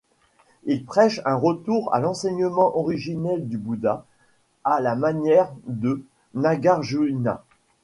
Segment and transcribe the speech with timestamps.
[0.63, 4.03] Il prêche un retour à l'enseignement originel du Bouddha,
[4.63, 7.43] à la manière de Nagarjuna.